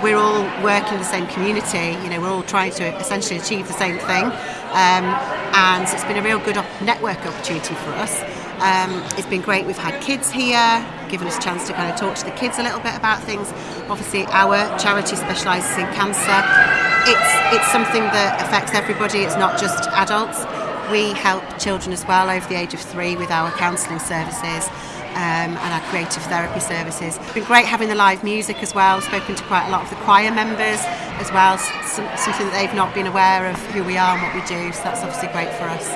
we're 0.00 0.16
all 0.16 0.40
working 0.64 0.96
in 0.96 1.04
the 1.04 1.12
same 1.12 1.26
community. 1.36 1.92
You 2.00 2.08
know, 2.08 2.22
we're 2.24 2.32
all 2.32 2.48
trying 2.48 2.72
to 2.80 2.96
essentially 2.96 3.38
achieve 3.38 3.68
the 3.68 3.76
same 3.76 4.00
thing, 4.08 4.24
um, 4.72 5.04
and 5.52 5.84
it's 5.84 6.08
been 6.08 6.16
a 6.16 6.24
real 6.24 6.40
good 6.40 6.56
op- 6.56 6.80
network 6.80 7.20
opportunity 7.28 7.76
for 7.84 7.92
us. 8.00 8.24
Um, 8.64 9.04
it's 9.20 9.28
been 9.28 9.42
great. 9.42 9.66
We've 9.66 9.76
had 9.76 10.00
kids 10.00 10.32
here, 10.32 10.80
given 11.10 11.28
us 11.28 11.36
a 11.36 11.42
chance 11.42 11.66
to 11.66 11.74
kind 11.74 11.92
of 11.92 12.00
talk 12.00 12.16
to 12.16 12.24
the 12.24 12.32
kids 12.40 12.56
a 12.56 12.62
little 12.62 12.80
bit 12.80 12.96
about 12.96 13.20
things. 13.22 13.52
Obviously, 13.92 14.24
our 14.32 14.56
charity 14.78 15.16
specialises 15.16 15.76
in 15.76 15.84
cancer. 15.92 16.81
It's 17.04 17.56
it's 17.56 17.72
something 17.72 18.02
that 18.14 18.40
affects 18.40 18.74
everybody. 18.74 19.20
It's 19.20 19.36
not 19.36 19.58
just 19.58 19.88
adults. 19.90 20.46
We 20.90 21.12
help 21.18 21.42
children 21.58 21.92
as 21.92 22.06
well 22.06 22.30
over 22.30 22.46
the 22.48 22.54
age 22.54 22.74
of 22.74 22.80
three 22.80 23.16
with 23.16 23.30
our 23.30 23.50
counselling 23.52 23.98
services. 23.98 24.70
Um, 25.12 25.52
and 25.60 25.74
our 25.74 25.80
creative 25.90 26.22
therapy 26.22 26.60
services. 26.60 27.18
It's 27.18 27.34
been 27.34 27.44
great 27.44 27.66
having 27.66 27.88
the 27.88 27.94
live 27.94 28.24
music 28.24 28.62
as 28.62 28.74
well. 28.74 28.98
Spoken 29.02 29.34
to 29.34 29.44
quite 29.44 29.68
a 29.68 29.70
lot 29.70 29.82
of 29.82 29.90
the 29.90 29.96
choir 29.96 30.30
members 30.30 30.80
as 31.20 31.30
well. 31.32 31.58
Some, 31.58 32.08
something 32.16 32.46
that 32.46 32.56
they've 32.58 32.74
not 32.74 32.94
been 32.94 33.06
aware 33.06 33.46
of 33.46 33.56
who 33.72 33.84
we 33.84 33.98
are 33.98 34.16
and 34.16 34.22
what 34.22 34.34
we 34.34 34.40
do. 34.48 34.72
So 34.72 34.84
that's 34.84 35.02
obviously 35.02 35.28
great 35.28 35.52
for 35.52 35.64
us. 35.64 35.86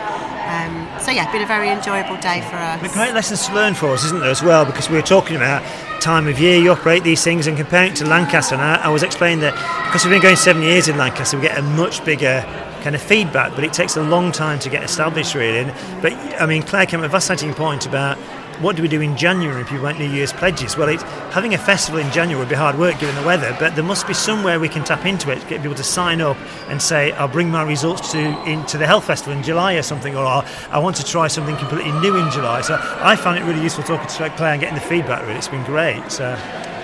Um, 0.46 0.86
so 1.00 1.10
yeah, 1.10 1.30
been 1.32 1.42
a 1.42 1.46
very 1.46 1.70
enjoyable 1.70 2.16
day 2.18 2.40
for 2.50 2.56
us. 2.56 2.80
But 2.82 2.92
great 2.92 3.14
lessons 3.14 3.46
to 3.46 3.54
learn 3.54 3.74
for 3.74 3.88
us, 3.88 4.04
isn't 4.04 4.20
there, 4.20 4.30
as 4.30 4.42
well? 4.42 4.64
Because 4.64 4.90
we 4.90 4.96
were 4.96 5.02
talking 5.02 5.36
about 5.36 5.62
time 6.00 6.28
of 6.28 6.38
year 6.38 6.56
you 6.56 6.70
operate 6.70 7.02
these 7.02 7.24
things 7.24 7.46
and 7.46 7.56
comparing 7.56 7.90
it 7.90 7.96
to 7.96 8.06
Lancaster. 8.06 8.54
And 8.54 8.62
I, 8.62 8.76
I 8.76 8.88
was 8.90 9.02
explaining 9.02 9.40
that 9.40 9.54
because 9.86 10.04
we've 10.04 10.12
been 10.12 10.22
going 10.22 10.36
seven 10.36 10.62
years 10.62 10.88
in 10.88 10.96
Lancaster, 10.96 11.36
we 11.36 11.42
get 11.42 11.58
a 11.58 11.62
much 11.62 12.04
bigger 12.04 12.44
kind 12.82 12.94
of 12.94 13.02
feedback, 13.02 13.56
but 13.56 13.64
it 13.64 13.72
takes 13.72 13.96
a 13.96 14.02
long 14.02 14.30
time 14.30 14.60
to 14.60 14.70
get 14.70 14.84
established, 14.84 15.34
really. 15.34 15.58
And, 15.58 16.02
but 16.02 16.12
I 16.40 16.46
mean, 16.46 16.62
Claire 16.62 16.86
came 16.86 17.00
with 17.00 17.10
a 17.10 17.12
fascinating 17.12 17.52
point 17.54 17.86
about 17.86 18.16
what 18.60 18.76
do 18.76 18.82
we 18.82 18.88
do 18.88 19.00
in 19.00 19.16
January 19.16 19.60
if 19.60 19.70
you 19.70 19.80
want 19.80 19.98
New 19.98 20.08
Year's 20.08 20.32
pledges? 20.32 20.76
Well, 20.76 20.88
having 21.30 21.54
a 21.54 21.58
festival 21.58 22.00
in 22.00 22.10
January 22.10 22.38
would 22.38 22.48
be 22.48 22.54
hard 22.54 22.78
work 22.78 22.98
given 22.98 23.14
the 23.14 23.22
weather, 23.22 23.54
but 23.58 23.74
there 23.74 23.84
must 23.84 24.06
be 24.06 24.14
somewhere 24.14 24.58
we 24.58 24.68
can 24.68 24.84
tap 24.84 25.04
into 25.04 25.30
it, 25.30 25.46
get 25.48 25.62
people 25.62 25.76
to 25.76 25.84
sign 25.84 26.20
up 26.20 26.36
and 26.68 26.80
say, 26.80 27.12
I'll 27.12 27.28
bring 27.28 27.50
my 27.50 27.62
results 27.62 28.12
to 28.12 28.18
into 28.48 28.78
the 28.78 28.86
health 28.86 29.04
festival 29.04 29.36
in 29.36 29.42
July 29.42 29.74
or 29.74 29.82
something, 29.82 30.16
or 30.16 30.24
I 30.24 30.78
want 30.78 30.96
to 30.96 31.04
try 31.04 31.28
something 31.28 31.56
completely 31.56 31.92
new 32.00 32.16
in 32.16 32.30
July. 32.30 32.62
So 32.62 32.78
I 32.80 33.16
found 33.16 33.38
it 33.38 33.44
really 33.44 33.62
useful 33.62 33.84
talking 33.84 34.08
to 34.08 34.30
Claire 34.36 34.52
and 34.52 34.60
getting 34.60 34.74
the 34.74 34.80
feedback. 34.80 35.22
Really, 35.22 35.36
it's 35.36 35.48
been 35.48 35.64
great. 35.64 36.10
So. 36.10 36.36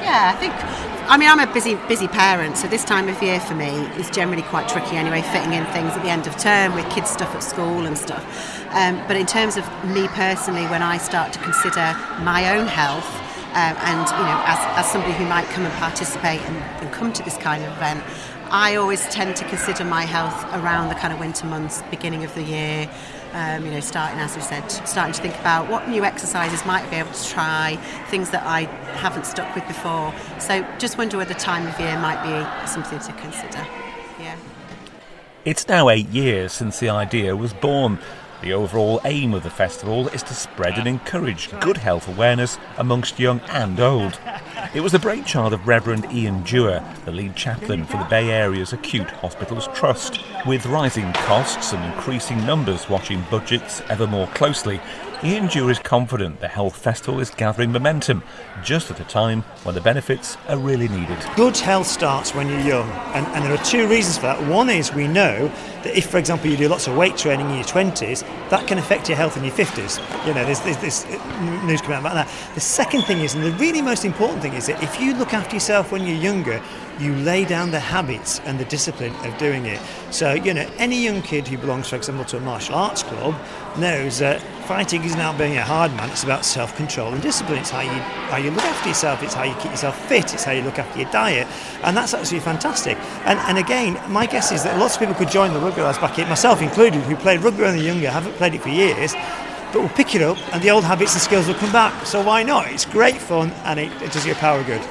Yeah, 0.02 0.32
I 0.34 0.38
think. 0.38 0.52
I 1.08 1.16
mean, 1.16 1.28
I'm 1.28 1.40
a 1.40 1.52
busy, 1.52 1.74
busy 1.88 2.08
parent, 2.08 2.56
so 2.56 2.66
this 2.68 2.84
time 2.84 3.08
of 3.08 3.22
year 3.22 3.38
for 3.38 3.54
me 3.54 3.68
is 3.98 4.10
generally 4.10 4.42
quite 4.42 4.68
tricky 4.68 4.96
anyway, 4.96 5.22
fitting 5.22 5.52
in 5.52 5.64
things 5.66 5.92
at 5.92 6.02
the 6.02 6.08
end 6.08 6.26
of 6.26 6.36
term 6.38 6.74
with 6.74 6.88
kids' 6.90 7.10
stuff 7.10 7.34
at 7.34 7.42
school 7.42 7.86
and 7.86 7.96
stuff. 7.98 8.24
Um, 8.74 9.02
but 9.06 9.16
in 9.16 9.26
terms 9.26 9.56
of 9.56 9.64
me 9.84 10.08
personally, 10.08 10.64
when 10.66 10.82
I 10.82 10.98
start 10.98 11.32
to 11.34 11.38
consider 11.40 11.94
my 12.20 12.56
own 12.56 12.66
health, 12.66 13.08
um, 13.52 13.76
and 13.84 14.08
you 14.08 14.24
know, 14.24 14.42
as, 14.46 14.58
as 14.78 14.90
somebody 14.90 15.12
who 15.12 15.26
might 15.26 15.46
come 15.48 15.64
and 15.64 15.74
participate 15.74 16.40
and, 16.40 16.56
and 16.56 16.92
come 16.92 17.12
to 17.12 17.22
this 17.22 17.36
kind 17.36 17.62
of 17.62 17.70
event, 17.76 18.02
I 18.50 18.76
always 18.76 19.06
tend 19.08 19.36
to 19.36 19.44
consider 19.48 19.84
my 19.84 20.02
health 20.02 20.44
around 20.54 20.88
the 20.88 20.94
kind 20.94 21.12
of 21.12 21.20
winter 21.20 21.46
months, 21.46 21.82
beginning 21.90 22.24
of 22.24 22.34
the 22.34 22.42
year. 22.42 22.90
Um, 23.34 23.64
you 23.64 23.70
know, 23.70 23.80
starting 23.80 24.18
as 24.18 24.36
we 24.36 24.42
said, 24.42 24.68
starting 24.68 25.14
to 25.14 25.22
think 25.22 25.34
about 25.40 25.70
what 25.70 25.88
new 25.88 26.04
exercises 26.04 26.66
might 26.66 26.88
be 26.90 26.96
able 26.96 27.12
to 27.12 27.28
try, 27.28 27.76
things 28.08 28.28
that 28.28 28.44
I 28.44 28.64
haven't 28.96 29.24
stuck 29.24 29.54
with 29.54 29.66
before. 29.66 30.12
So 30.38 30.66
just 30.78 30.98
wonder 30.98 31.16
whether 31.16 31.32
time 31.32 31.66
of 31.66 31.80
year 31.80 31.98
might 31.98 32.22
be 32.22 32.68
something 32.68 32.98
to 32.98 33.12
consider. 33.14 33.66
Yeah. 34.20 34.36
It's 35.46 35.66
now 35.66 35.88
eight 35.88 36.08
years 36.08 36.52
since 36.52 36.78
the 36.78 36.90
idea 36.90 37.34
was 37.34 37.54
born. 37.54 37.98
The 38.42 38.52
overall 38.52 39.00
aim 39.04 39.34
of 39.34 39.44
the 39.44 39.50
festival 39.50 40.08
is 40.08 40.22
to 40.24 40.34
spread 40.34 40.76
and 40.76 40.86
encourage 40.86 41.48
good 41.60 41.78
health 41.78 42.08
awareness 42.08 42.58
amongst 42.76 43.18
young 43.18 43.40
and 43.48 43.80
old. 43.80 44.18
It 44.74 44.80
was 44.80 44.92
the 44.92 44.98
brainchild 44.98 45.52
of 45.52 45.68
Reverend 45.68 46.06
Ian 46.12 46.42
Dewar, 46.42 46.82
the 47.04 47.12
lead 47.12 47.36
chaplain 47.36 47.84
for 47.84 47.96
the 47.98 48.04
Bay 48.04 48.30
Area's 48.30 48.72
Acute 48.72 49.10
Hospitals 49.10 49.68
Trust. 49.74 50.20
With 50.46 50.66
rising 50.66 51.12
costs 51.12 51.72
and 51.72 51.92
increasing 51.92 52.44
numbers 52.46 52.88
watching 52.88 53.24
budgets 53.30 53.82
ever 53.88 54.06
more 54.06 54.26
closely, 54.28 54.80
Ian 55.24 55.46
Dewar 55.46 55.70
is 55.70 55.78
confident 55.78 56.40
the 56.40 56.48
Health 56.48 56.76
Festival 56.76 57.20
is 57.20 57.30
gathering 57.30 57.70
momentum 57.70 58.24
just 58.64 58.90
at 58.90 58.98
a 58.98 59.04
time 59.04 59.42
when 59.62 59.72
the 59.72 59.80
benefits 59.80 60.36
are 60.48 60.58
really 60.58 60.88
needed. 60.88 61.16
Good 61.36 61.56
health 61.56 61.86
starts 61.86 62.34
when 62.34 62.48
you're 62.48 62.58
young, 62.58 62.90
and, 63.14 63.24
and 63.28 63.44
there 63.44 63.54
are 63.54 63.64
two 63.64 63.86
reasons 63.86 64.16
for 64.16 64.22
that. 64.22 64.44
One 64.48 64.68
is 64.68 64.92
we 64.92 65.06
know 65.06 65.46
that 65.84 65.96
if, 65.96 66.10
for 66.10 66.18
example, 66.18 66.50
you 66.50 66.56
do 66.56 66.68
lots 66.68 66.88
of 66.88 66.96
weight 66.96 67.16
training 67.16 67.48
in 67.50 67.54
your 67.54 67.64
20s, 67.64 68.22
that 68.50 68.66
can 68.66 68.78
affect 68.78 69.08
your 69.08 69.16
health 69.16 69.36
in 69.36 69.44
your 69.44 69.54
50s. 69.54 70.00
You 70.26 70.34
know, 70.34 70.44
there's, 70.44 70.58
there's 70.62 70.78
this 70.78 71.04
uh, 71.04 71.64
news 71.66 71.80
coming 71.80 71.98
out 71.98 72.00
about 72.00 72.14
that. 72.14 72.54
The 72.56 72.60
second 72.60 73.02
thing 73.02 73.20
is, 73.20 73.36
and 73.36 73.44
the 73.44 73.52
really 73.52 73.80
most 73.80 74.04
important 74.04 74.42
thing 74.42 74.54
is 74.54 74.66
that 74.66 74.82
if 74.82 75.00
you 75.00 75.14
look 75.14 75.34
after 75.34 75.54
yourself 75.54 75.92
when 75.92 76.04
you're 76.04 76.16
younger, 76.16 76.60
you 76.98 77.14
lay 77.16 77.44
down 77.44 77.70
the 77.70 77.80
habits 77.80 78.40
and 78.40 78.58
the 78.58 78.64
discipline 78.66 79.14
of 79.26 79.36
doing 79.38 79.66
it. 79.66 79.80
So, 80.10 80.34
you 80.34 80.54
know, 80.54 80.68
any 80.78 81.02
young 81.02 81.22
kid 81.22 81.48
who 81.48 81.56
belongs, 81.58 81.88
for 81.88 81.96
example, 81.96 82.24
to 82.26 82.36
a 82.36 82.40
martial 82.40 82.74
arts 82.74 83.02
club 83.02 83.34
knows 83.78 84.18
that 84.18 84.40
fighting 84.66 85.02
isn't 85.02 85.18
about 85.18 85.38
being 85.38 85.56
a 85.56 85.64
hard 85.64 85.90
man, 85.96 86.10
it's 86.10 86.24
about 86.24 86.44
self 86.44 86.76
control 86.76 87.12
and 87.12 87.22
discipline. 87.22 87.58
It's 87.58 87.70
how 87.70 87.80
you, 87.80 87.90
how 87.90 88.36
you 88.36 88.50
look 88.50 88.64
after 88.64 88.88
yourself, 88.88 89.22
it's 89.22 89.34
how 89.34 89.44
you 89.44 89.54
keep 89.54 89.70
yourself 89.70 89.98
fit, 90.08 90.34
it's 90.34 90.44
how 90.44 90.52
you 90.52 90.62
look 90.62 90.78
after 90.78 91.00
your 91.00 91.10
diet. 91.10 91.46
And 91.82 91.96
that's 91.96 92.14
absolutely 92.14 92.44
fantastic. 92.44 92.98
And, 93.24 93.38
and 93.40 93.58
again, 93.58 94.00
my 94.10 94.26
guess 94.26 94.52
is 94.52 94.62
that 94.64 94.78
lots 94.78 94.94
of 94.94 95.00
people 95.00 95.14
could 95.14 95.30
join 95.30 95.52
the 95.54 95.60
rugby 95.60 95.82
lads 95.82 95.98
back 95.98 96.18
in, 96.18 96.28
myself 96.28 96.62
included, 96.62 97.02
who 97.02 97.16
played 97.16 97.40
rugby 97.40 97.62
when 97.62 97.76
they're 97.76 97.84
younger, 97.84 98.10
haven't 98.10 98.34
played 98.34 98.54
it 98.54 98.62
for 98.62 98.70
years 98.70 99.14
but 99.72 99.80
we'll 99.80 99.88
pick 99.88 100.14
it 100.14 100.20
up 100.20 100.36
and 100.52 100.62
the 100.62 100.68
old 100.68 100.84
habits 100.84 101.14
and 101.14 101.22
skills 101.22 101.46
will 101.46 101.54
come 101.54 101.72
back. 101.72 102.04
So 102.04 102.22
why 102.22 102.42
not? 102.42 102.70
It's 102.70 102.84
great 102.84 103.16
fun 103.16 103.50
and 103.64 103.80
it, 103.80 103.90
it 104.02 104.12
does 104.12 104.26
your 104.26 104.34
power 104.34 104.62
good. 104.64 104.82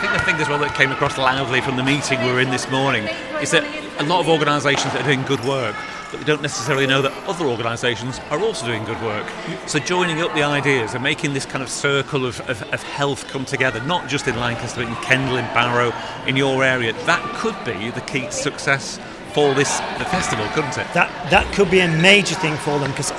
I 0.00 0.04
think 0.04 0.12
the 0.14 0.24
thing 0.24 0.36
as 0.36 0.48
well 0.48 0.58
that 0.60 0.74
came 0.74 0.92
across 0.92 1.18
loudly 1.18 1.60
from 1.60 1.76
the 1.76 1.82
meeting 1.82 2.22
we 2.22 2.32
were 2.32 2.40
in 2.40 2.48
this 2.48 2.70
morning 2.70 3.04
is 3.42 3.50
that 3.50 3.62
a 4.00 4.04
lot 4.04 4.20
of 4.20 4.30
organisations 4.30 4.94
that 4.94 5.02
are 5.02 5.04
doing 5.04 5.20
good 5.24 5.44
work, 5.44 5.76
but 6.10 6.20
they 6.20 6.24
don't 6.24 6.40
necessarily 6.40 6.86
know 6.86 7.02
that 7.02 7.12
other 7.28 7.44
organisations 7.44 8.18
are 8.30 8.40
also 8.40 8.64
doing 8.64 8.82
good 8.86 9.02
work. 9.02 9.26
So 9.66 9.78
joining 9.78 10.22
up 10.22 10.32
the 10.32 10.42
ideas 10.42 10.94
and 10.94 11.02
making 11.02 11.34
this 11.34 11.44
kind 11.44 11.62
of 11.62 11.68
circle 11.68 12.24
of, 12.24 12.40
of, 12.48 12.62
of, 12.72 12.82
health 12.82 13.28
come 13.28 13.44
together, 13.44 13.78
not 13.82 14.08
just 14.08 14.26
in 14.26 14.40
Lancaster, 14.40 14.80
but 14.80 14.88
in 14.88 14.94
Kendal, 15.04 15.36
in 15.36 15.44
Barrow, 15.52 15.92
in 16.26 16.34
your 16.34 16.64
area, 16.64 16.94
that 17.04 17.22
could 17.34 17.62
be 17.66 17.90
the 17.90 18.00
key 18.00 18.22
to 18.22 18.32
success 18.32 18.98
for 19.34 19.52
this 19.52 19.80
the 19.98 20.06
festival, 20.06 20.46
couldn't 20.54 20.78
it? 20.78 20.86
That 20.94 21.10
that 21.30 21.52
could 21.52 21.70
be 21.70 21.80
a 21.80 21.88
major 21.88 22.36
thing 22.36 22.56
for 22.56 22.78
them 22.78 22.90
because 22.92 23.12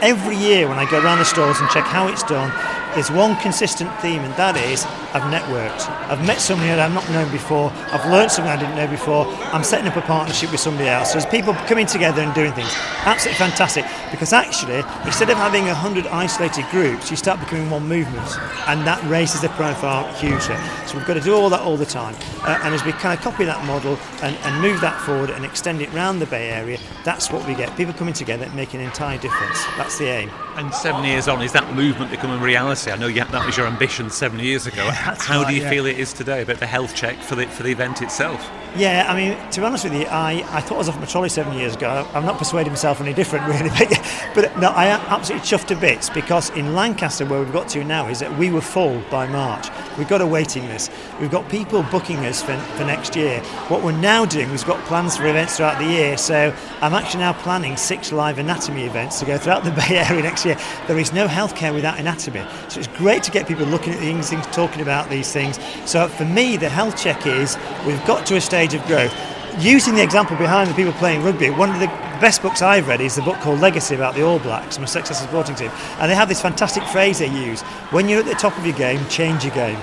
every 0.00 0.36
year 0.36 0.68
when 0.68 0.78
I 0.78 0.88
go 0.88 1.02
around 1.02 1.18
the 1.18 1.24
stores 1.24 1.58
and 1.58 1.68
check 1.70 1.84
how 1.84 2.06
it's 2.06 2.22
done, 2.22 2.52
there's 2.94 3.10
one 3.10 3.36
consistent 3.36 3.90
theme, 4.00 4.20
and 4.20 4.34
that 4.34 4.56
is 4.56 4.84
I've 5.14 5.22
networked. 5.32 5.88
I've 6.08 6.24
met 6.26 6.40
somebody 6.40 6.68
that 6.68 6.78
I've 6.78 6.92
not 6.92 7.08
known 7.10 7.30
before. 7.30 7.70
I've 7.92 8.04
learned 8.10 8.30
something 8.30 8.52
I 8.52 8.56
didn't 8.56 8.76
know 8.76 8.86
before. 8.86 9.26
I'm 9.52 9.64
setting 9.64 9.86
up 9.86 9.96
a 9.96 10.02
partnership 10.02 10.50
with 10.50 10.60
somebody 10.60 10.88
else. 10.88 11.12
So 11.12 11.18
there's 11.18 11.30
people 11.30 11.54
coming 11.66 11.86
together 11.86 12.22
and 12.22 12.34
doing 12.34 12.52
things. 12.52 12.72
Absolutely 13.04 13.38
fantastic. 13.38 13.84
Because 14.10 14.32
actually, 14.32 14.84
instead 15.04 15.30
of 15.30 15.36
having 15.36 15.68
a 15.68 15.74
hundred 15.74 16.06
isolated 16.06 16.66
groups, 16.70 17.10
you 17.10 17.16
start 17.16 17.40
becoming 17.40 17.70
one 17.70 17.86
movement, 17.86 18.28
and 18.68 18.86
that 18.86 19.02
raises 19.04 19.40
the 19.40 19.48
profile 19.50 20.12
hugely. 20.14 20.56
So 20.86 20.98
we've 20.98 21.06
got 21.06 21.14
to 21.14 21.20
do 21.20 21.34
all 21.34 21.48
that 21.50 21.60
all 21.60 21.76
the 21.76 21.86
time. 21.86 22.14
Uh, 22.42 22.60
and 22.62 22.74
as 22.74 22.84
we 22.84 22.92
kind 22.92 23.16
of 23.16 23.24
copy 23.24 23.44
that 23.44 23.64
model 23.64 23.98
and, 24.22 24.36
and 24.36 24.60
move 24.60 24.80
that 24.80 25.00
forward 25.00 25.30
and 25.30 25.44
extend 25.44 25.80
it 25.80 25.92
around 25.94 26.18
the 26.18 26.26
Bay 26.26 26.50
Area, 26.50 26.78
that's 27.04 27.30
what 27.30 27.46
we 27.46 27.54
get. 27.54 27.74
People 27.76 27.94
coming 27.94 28.14
together 28.14 28.44
and 28.44 28.54
making 28.54 28.80
an 28.80 28.86
entire 28.86 29.18
difference. 29.18 29.64
That's 29.76 29.98
the 29.98 30.06
aim. 30.06 30.30
And 30.56 30.74
seven 30.74 31.04
years 31.04 31.28
on, 31.28 31.40
is 31.40 31.52
that 31.52 31.72
movement 31.74 32.10
becoming 32.10 32.40
reality? 32.40 32.81
I 32.90 32.96
know 32.96 33.06
you, 33.06 33.24
that 33.24 33.46
was 33.46 33.56
your 33.56 33.66
ambition 33.66 34.10
seven 34.10 34.38
years 34.40 34.66
ago. 34.66 34.84
Yeah, 34.84 34.92
How 35.18 35.42
right, 35.42 35.48
do 35.48 35.54
you 35.54 35.62
yeah. 35.62 35.70
feel 35.70 35.86
it 35.86 35.98
is 35.98 36.12
today 36.12 36.42
about 36.42 36.58
the 36.58 36.66
health 36.66 36.94
check 36.94 37.18
for 37.18 37.34
the, 37.34 37.46
for 37.46 37.62
the 37.62 37.70
event 37.70 38.02
itself? 38.02 38.50
Yeah, 38.74 39.04
I 39.06 39.14
mean, 39.14 39.50
to 39.50 39.60
be 39.60 39.66
honest 39.66 39.84
with 39.84 39.92
you, 39.92 40.06
I, 40.06 40.44
I 40.48 40.62
thought 40.62 40.76
I 40.76 40.78
was 40.78 40.88
off 40.88 40.98
my 40.98 41.04
trolley 41.04 41.28
seven 41.28 41.52
years 41.52 41.76
ago. 41.76 42.08
I'm 42.14 42.24
not 42.24 42.38
persuading 42.38 42.72
myself 42.72 43.02
any 43.02 43.12
different, 43.12 43.46
really. 43.48 43.68
But, 43.68 44.00
but 44.34 44.58
no, 44.58 44.68
I 44.70 44.86
am 44.86 45.00
absolutely 45.02 45.46
chuffed 45.46 45.66
to 45.66 45.76
bits 45.76 46.08
because 46.08 46.48
in 46.50 46.74
Lancaster, 46.74 47.26
where 47.26 47.40
we've 47.40 47.52
got 47.52 47.68
to 47.70 47.84
now, 47.84 48.08
is 48.08 48.20
that 48.20 48.36
we 48.38 48.50
were 48.50 48.62
full 48.62 49.02
by 49.10 49.26
March. 49.26 49.68
We've 49.98 50.08
got 50.08 50.22
a 50.22 50.26
waiting 50.26 50.66
list. 50.68 50.90
We've 51.20 51.30
got 51.30 51.46
people 51.50 51.82
booking 51.84 52.16
us 52.24 52.42
for, 52.42 52.56
for 52.56 52.84
next 52.84 53.14
year. 53.14 53.40
What 53.68 53.82
we're 53.82 53.92
now 53.92 54.24
doing, 54.24 54.50
we've 54.50 54.64
got 54.64 54.82
plans 54.86 55.18
for 55.18 55.26
events 55.26 55.58
throughout 55.58 55.78
the 55.78 55.84
year. 55.84 56.16
So 56.16 56.54
I'm 56.80 56.94
actually 56.94 57.20
now 57.20 57.34
planning 57.34 57.76
six 57.76 58.10
live 58.10 58.38
anatomy 58.38 58.84
events 58.84 59.20
to 59.20 59.26
go 59.26 59.36
throughout 59.36 59.64
the 59.64 59.70
Bay 59.70 59.98
Area 59.98 60.22
next 60.22 60.46
year. 60.46 60.56
There 60.86 60.98
is 60.98 61.12
no 61.12 61.26
healthcare 61.26 61.74
without 61.74 61.98
anatomy. 61.98 62.40
So 62.72 62.80
it's 62.80 62.88
great 62.96 63.22
to 63.24 63.30
get 63.30 63.46
people 63.46 63.66
looking 63.66 63.92
at 63.92 64.00
these 64.00 64.30
things, 64.30 64.46
talking 64.46 64.80
about 64.80 65.10
these 65.10 65.30
things. 65.30 65.58
So 65.84 66.08
for 66.08 66.24
me, 66.24 66.56
the 66.56 66.70
health 66.70 66.96
check 66.96 67.26
is 67.26 67.58
we've 67.86 68.02
got 68.06 68.24
to 68.26 68.36
a 68.36 68.40
stage 68.40 68.72
of 68.72 68.82
growth. 68.86 69.14
Using 69.58 69.94
the 69.94 70.02
example 70.02 70.38
behind 70.38 70.70
the 70.70 70.74
people 70.74 70.94
playing 70.94 71.22
rugby, 71.22 71.50
one 71.50 71.68
of 71.68 71.80
the 71.80 71.88
best 72.18 72.40
books 72.40 72.62
I've 72.62 72.88
read 72.88 73.02
is 73.02 73.14
the 73.14 73.20
book 73.20 73.36
called 73.40 73.60
Legacy 73.60 73.94
about 73.94 74.14
the 74.14 74.22
All 74.22 74.38
Blacks, 74.38 74.78
my 74.78 74.86
successfful 74.86 75.28
sporting 75.28 75.54
team. 75.54 75.70
And 75.98 76.10
they 76.10 76.14
have 76.14 76.30
this 76.30 76.40
fantastic 76.40 76.82
phrase 76.84 77.18
they 77.18 77.26
use 77.26 77.60
when 77.90 78.08
you're 78.08 78.20
at 78.20 78.24
the 78.24 78.32
top 78.32 78.56
of 78.56 78.64
your 78.64 78.76
game, 78.78 79.06
change 79.10 79.44
your 79.44 79.54
game. 79.54 79.78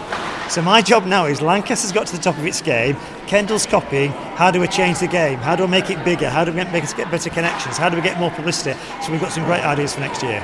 So 0.49 0.63
my 0.63 0.81
job 0.81 1.05
now 1.05 1.25
is 1.25 1.43
Lancaster's 1.43 1.91
got 1.91 2.07
to 2.07 2.17
the 2.17 2.23
top 2.23 2.39
of 2.39 2.45
its 2.47 2.59
game. 2.59 2.95
Kendal's 3.27 3.67
copying. 3.67 4.09
How 4.33 4.49
do 4.49 4.59
we 4.59 4.67
change 4.67 4.97
the 4.97 5.07
game? 5.07 5.37
How 5.37 5.55
do 5.55 5.65
we 5.65 5.69
make 5.69 5.91
it 5.91 6.03
bigger? 6.03 6.27
How 6.27 6.43
do 6.43 6.51
we 6.51 6.63
make 6.63 6.83
us 6.83 6.95
get 6.95 7.11
better 7.11 7.29
connections? 7.29 7.77
How 7.77 7.87
do 7.87 7.95
we 7.95 8.01
get 8.01 8.19
more 8.19 8.31
publicity? 8.31 8.75
So 9.05 9.11
we've 9.11 9.21
got 9.21 9.31
some 9.31 9.45
great 9.45 9.63
ideas 9.63 9.93
for 9.93 9.99
next 9.99 10.23
year. 10.23 10.43